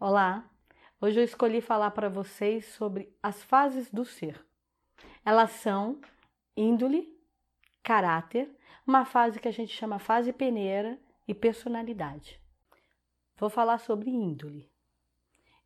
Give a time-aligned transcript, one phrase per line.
[0.00, 0.48] Olá,
[1.00, 4.46] hoje eu escolhi falar para vocês sobre as fases do ser.
[5.24, 6.00] Elas são
[6.56, 7.12] índole,
[7.82, 8.48] caráter,
[8.86, 12.40] uma fase que a gente chama fase peneira e personalidade.
[13.36, 14.70] Vou falar sobre índole.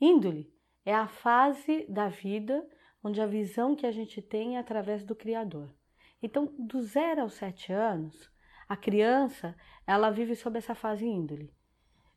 [0.00, 0.54] Índole
[0.84, 2.64] é a fase da vida
[3.02, 5.74] onde a visão que a gente tem é através do Criador.
[6.22, 8.30] Então, do zero aos sete anos,
[8.68, 11.52] a criança ela vive sob essa fase índole.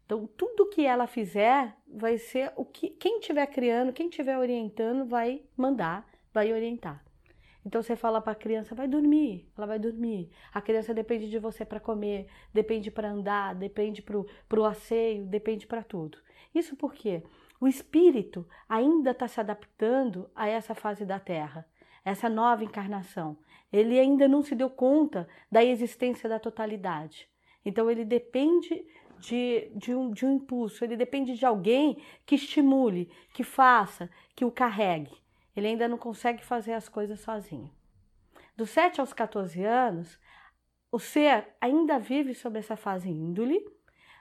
[0.06, 5.06] Então, tudo que ela fizer vai ser o que quem estiver criando, quem estiver orientando,
[5.06, 7.04] vai mandar, vai orientar.
[7.66, 10.30] Então você fala para a criança, vai dormir, ela vai dormir.
[10.54, 15.66] A criança depende de você para comer, depende para andar, depende para o asseio, depende
[15.66, 16.18] para tudo.
[16.54, 17.24] Isso porque
[17.62, 21.66] o espírito ainda está se adaptando a essa fase da Terra,
[22.04, 23.38] essa nova encarnação.
[23.72, 27.30] Ele ainda não se deu conta da existência da totalidade.
[27.66, 28.86] Então ele depende
[29.24, 34.44] de, de, um, de um impulso, ele depende de alguém que estimule, que faça, que
[34.44, 35.16] o carregue.
[35.56, 37.72] Ele ainda não consegue fazer as coisas sozinho.
[38.56, 40.20] Dos 7 aos 14 anos,
[40.92, 43.66] o ser ainda vive sob essa fase índole,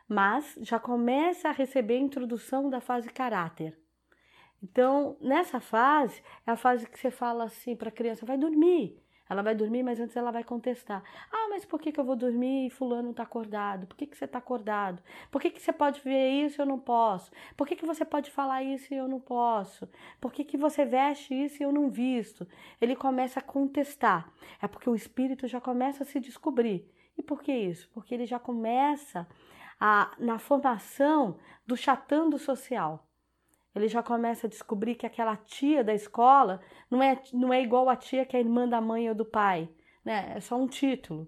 [0.09, 3.77] mas já começa a receber a introdução da fase caráter.
[4.62, 9.02] Então, nessa fase, é a fase que você fala assim para a criança: vai dormir,
[9.33, 11.02] ela vai dormir, mas antes ela vai contestar.
[11.30, 13.86] Ah, mas por que, que eu vou dormir e fulano está acordado?
[13.86, 15.02] Por que, que você está acordado?
[15.30, 17.33] Por que, que você pode ver isso e eu não posso?
[17.56, 19.88] Por que, que você pode falar isso e eu não posso?
[20.20, 22.47] Por que, que você veste isso e eu não visto?
[22.80, 24.30] Ele começa a contestar.
[24.60, 26.88] É porque o espírito já começa a se descobrir.
[27.16, 27.88] E por que isso?
[27.92, 29.27] Porque ele já começa
[29.78, 33.06] a, na formação do chatando social.
[33.75, 37.89] Ele já começa a descobrir que aquela tia da escola não é, não é igual
[37.89, 39.69] a tia que é irmã da mãe ou do pai,
[40.05, 40.33] né?
[40.37, 41.27] É só um título.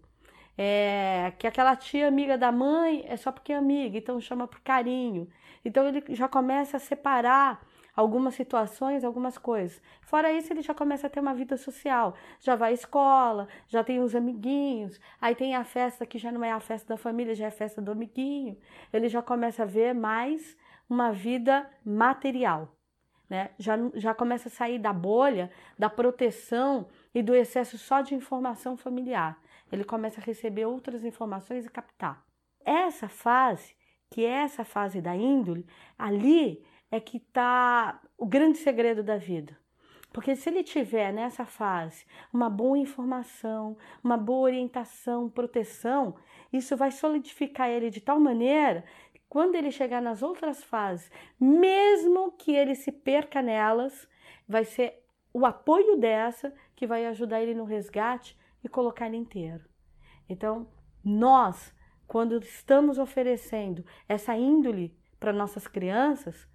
[0.57, 4.61] É, que aquela tia amiga da mãe é só porque é amiga, então chama por
[4.61, 5.29] carinho.
[5.65, 9.81] Então ele já começa a separar algumas situações, algumas coisas.
[10.03, 12.15] Fora isso, ele já começa a ter uma vida social.
[12.41, 16.45] Já vai à escola, já tem os amiguinhos, aí tem a festa que já não
[16.45, 18.59] é a festa da família, já é a festa do amiguinho.
[18.93, 20.57] Ele já começa a ver mais
[20.89, 22.75] uma vida material.
[23.29, 23.51] Né?
[23.59, 28.77] Já, já começa a sair da bolha, da proteção e do excesso só de informação
[28.77, 29.39] familiar.
[29.73, 32.23] Ele começa a receber outras informações e captar.
[32.65, 33.75] Essa fase,
[34.11, 35.67] que é essa fase da índole,
[35.99, 39.59] ali é que está o grande segredo da vida.
[40.13, 46.15] Porque se ele tiver nessa fase uma boa informação, uma boa orientação, proteção,
[46.53, 48.85] isso vai solidificar ele de tal maneira
[49.29, 51.11] quando ele chegar nas outras fases,
[51.41, 54.07] mesmo que ele se perca nelas,
[54.47, 55.03] vai ser
[55.33, 59.65] o apoio dessa que vai ajudar ele no resgate e colocar ele inteiro.
[60.29, 60.69] Então,
[61.05, 61.75] nós,
[62.07, 66.47] quando estamos oferecendo essa índole para nossas crianças,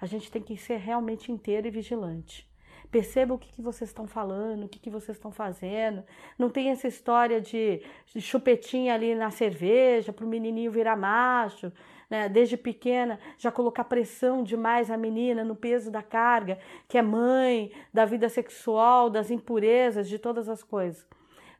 [0.00, 2.48] a gente tem que ser realmente inteiro e vigilante.
[2.90, 6.04] Perceba o que, que vocês estão falando, o que, que vocês estão fazendo.
[6.38, 7.82] Não tem essa história de,
[8.20, 11.72] chupetinha ali na cerveja para o menininho virar macho.
[12.08, 12.28] Né?
[12.28, 17.72] Desde pequena já colocar pressão demais a menina no peso da carga, que é mãe,
[17.92, 21.04] da vida sexual, das impurezas, de todas as coisas.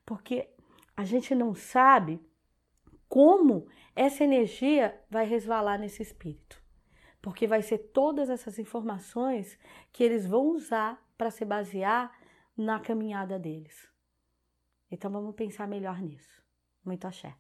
[0.07, 0.49] Porque
[0.97, 2.21] a gente não sabe
[3.09, 6.64] como essa energia vai resvalar nesse espírito
[7.25, 9.59] porque vai ser todas essas informações
[9.91, 12.13] que eles vão usar para se basear
[12.55, 13.91] na caminhada deles.
[14.91, 16.45] Então vamos pensar melhor nisso.
[16.85, 17.35] Muito axé.